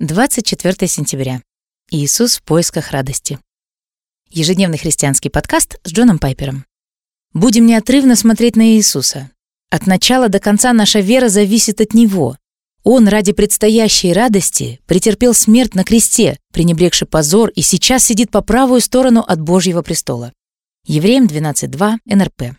24 0.00 0.86
сентября. 0.86 1.42
Иисус 1.90 2.36
в 2.36 2.44
поисках 2.44 2.92
радости. 2.92 3.40
Ежедневный 4.30 4.78
христианский 4.78 5.28
подкаст 5.28 5.80
с 5.82 5.92
Джоном 5.92 6.20
Пайпером. 6.20 6.64
Будем 7.32 7.66
неотрывно 7.66 8.14
смотреть 8.14 8.54
на 8.54 8.76
Иисуса. 8.76 9.28
От 9.70 9.88
начала 9.88 10.28
до 10.28 10.38
конца 10.38 10.72
наша 10.72 11.00
вера 11.00 11.28
зависит 11.28 11.80
от 11.80 11.94
Него. 11.94 12.36
Он 12.84 13.08
ради 13.08 13.32
предстоящей 13.32 14.12
радости 14.12 14.80
претерпел 14.86 15.34
смерть 15.34 15.74
на 15.74 15.82
кресте, 15.82 16.38
пренебрегши 16.52 17.04
позор, 17.04 17.48
и 17.48 17.62
сейчас 17.62 18.04
сидит 18.04 18.30
по 18.30 18.40
правую 18.40 18.80
сторону 18.80 19.24
от 19.26 19.40
Божьего 19.40 19.82
престола. 19.82 20.32
Евреям 20.86 21.26
12.2 21.26 21.96
НРП. 22.04 22.56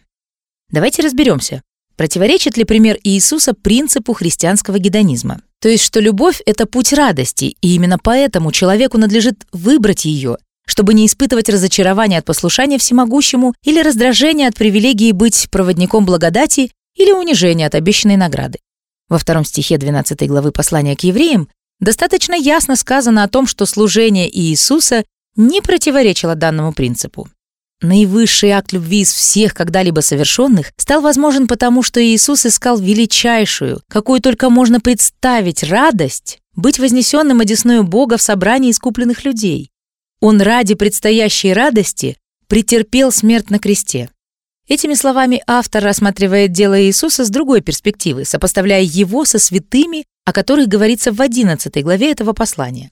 Давайте 0.72 1.04
разберемся, 1.04 1.62
противоречит 1.96 2.58
ли 2.58 2.66
пример 2.66 3.00
Иисуса 3.02 3.54
принципу 3.54 4.12
христианского 4.12 4.78
гедонизма. 4.78 5.42
То 5.62 5.68
есть, 5.70 5.84
что 5.84 6.00
любовь— 6.00 6.42
это 6.46 6.66
путь 6.66 6.94
радости, 6.94 7.56
и 7.62 7.76
именно 7.76 7.98
поэтому 7.98 8.52
человеку 8.52 8.98
надлежит 8.98 9.46
выбрать 9.52 10.06
ее, 10.06 10.38
чтобы 10.66 10.94
не 10.94 11.06
испытывать 11.06 11.50
разочарование 11.50 12.20
от 12.20 12.26
послушания 12.26 12.78
всемогущему 12.78 13.54
или 13.64 13.82
раздражение 13.82 14.48
от 14.48 14.56
привилегии 14.56 15.12
быть 15.12 15.50
проводником 15.52 16.06
благодати 16.06 16.72
или 16.96 17.12
унижения 17.12 17.68
от 17.68 17.76
обещанной 17.76 18.16
награды. 18.16 18.60
Во 19.10 19.18
втором 19.18 19.44
стихе 19.44 19.78
12 19.78 20.28
главы 20.28 20.52
послания 20.52 20.96
к 20.96 21.02
евреям 21.04 21.50
достаточно 21.80 22.36
ясно 22.36 22.76
сказано 22.76 23.24
о 23.24 23.28
том, 23.28 23.48
что 23.48 23.66
служение 23.66 24.30
Иисуса 24.30 25.04
не 25.36 25.62
противоречило 25.62 26.36
данному 26.36 26.74
принципу. 26.74 27.28
Наивысший 27.82 28.52
акт 28.52 28.74
любви 28.74 29.02
из 29.02 29.14
всех 29.14 29.54
когда-либо 29.54 30.02
совершенных 30.02 30.74
стал 30.76 31.02
возможен 31.02 31.48
потому, 31.48 31.82
что 31.82 32.04
Иисус 32.04 32.46
искал 32.46 32.78
величайшую, 32.78 33.82
какую 33.88 34.20
только 34.20 34.50
можно 34.50 34.82
представить, 34.82 35.64
радость 35.64 36.40
быть 36.56 36.78
вознесенным 36.78 37.40
одесною 37.40 37.84
Бога 37.84 38.18
в 38.18 38.22
собрании 38.22 38.72
искупленных 38.72 39.24
людей. 39.24 39.72
Он 40.20 40.42
ради 40.42 40.76
предстоящей 40.76 41.54
радости 41.54 42.18
претерпел 42.48 43.14
смерть 43.14 43.50
на 43.50 43.60
кресте. 43.60 44.10
Этими 44.68 44.94
словами 44.94 45.42
автор 45.48 45.82
рассматривает 45.82 46.52
дело 46.52 46.80
Иисуса 46.82 47.24
с 47.24 47.30
другой 47.30 47.62
перспективы, 47.62 48.26
сопоставляя 48.26 48.84
его 48.84 49.24
со 49.24 49.40
святыми, 49.40 50.06
о 50.26 50.34
которых 50.34 50.68
говорится 50.68 51.14
в 51.14 51.22
11 51.22 51.82
главе 51.82 52.12
этого 52.12 52.34
послания. 52.34 52.92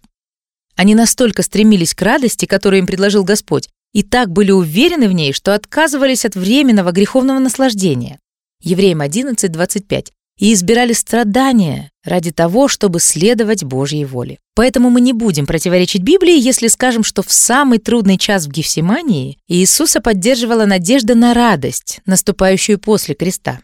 Они 0.77 0.95
настолько 0.95 1.43
стремились 1.43 1.93
к 1.93 2.01
радости, 2.01 2.45
которую 2.45 2.79
им 2.79 2.87
предложил 2.87 3.23
Господь, 3.23 3.67
и 3.97 4.03
так 4.03 4.31
были 4.31 4.51
уверены 4.51 5.09
в 5.09 5.11
ней, 5.11 5.33
что 5.33 5.55
отказывались 5.55 6.23
от 6.23 6.35
временного 6.35 6.91
греховного 6.91 7.39
наслаждения. 7.39 8.19
Евреям 8.61 9.01
11, 9.01 9.51
25. 9.51 10.11
И 10.37 10.53
избирали 10.53 10.93
страдания 10.93 11.89
ради 12.05 12.29
того, 12.29 12.67
чтобы 12.67 12.99
следовать 12.99 13.63
Божьей 13.63 14.05
воле. 14.05 14.37
Поэтому 14.53 14.91
мы 14.91 15.01
не 15.01 15.13
будем 15.13 15.47
противоречить 15.47 16.03
Библии, 16.03 16.39
если 16.39 16.67
скажем, 16.67 17.03
что 17.03 17.23
в 17.23 17.31
самый 17.31 17.79
трудный 17.79 18.19
час 18.19 18.45
в 18.45 18.51
Гефсимании 18.51 19.39
Иисуса 19.47 19.99
поддерживала 19.99 20.65
надежда 20.65 21.15
на 21.15 21.33
радость, 21.33 22.01
наступающую 22.05 22.77
после 22.77 23.15
креста. 23.15 23.61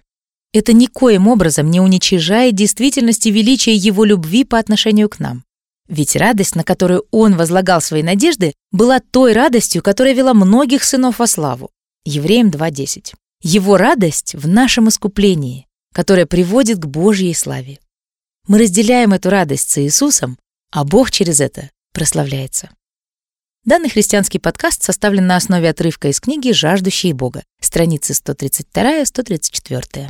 Это 0.52 0.74
никоим 0.74 1.28
образом 1.28 1.70
не 1.70 1.80
уничижает 1.80 2.56
действительности 2.56 3.30
величия 3.30 3.76
Его 3.76 4.04
любви 4.04 4.46
по 4.46 4.58
отношению 4.58 5.10
к 5.10 5.20
нам. 5.20 5.44
Ведь 5.94 6.16
радость, 6.16 6.56
на 6.56 6.64
которую 6.64 7.06
он 7.12 7.38
возлагал 7.38 7.80
свои 7.80 8.02
надежды, 8.02 8.56
была 8.72 9.00
той 9.00 9.34
радостью, 9.34 9.84
которая 9.84 10.16
вела 10.16 10.34
многих 10.34 10.84
сынов 10.84 11.20
во 11.20 11.28
славу. 11.28 11.70
Евреям 12.04 12.50
2.10. 12.50 13.14
Его 13.44 13.78
радость 13.78 14.34
в 14.34 14.48
нашем 14.48 14.90
искуплении, 14.90 15.68
которая 15.94 16.26
приводит 16.26 16.80
к 16.80 16.88
Божьей 16.88 17.36
славе. 17.36 17.78
Мы 18.48 18.58
разделяем 18.58 19.14
эту 19.14 19.30
радость 19.30 19.70
с 19.70 19.78
Иисусом, 19.84 20.40
а 20.72 20.84
Бог 20.84 21.12
через 21.12 21.40
это 21.40 21.70
прославляется. 21.94 22.72
Данный 23.64 23.90
христианский 23.92 24.40
подкаст 24.40 24.82
составлен 24.82 25.28
на 25.28 25.36
основе 25.36 25.70
отрывка 25.70 26.08
из 26.08 26.20
книги 26.20 26.54
«Жаждущие 26.54 27.14
Бога», 27.14 27.44
страницы 27.62 28.14
132-134. 28.14 30.10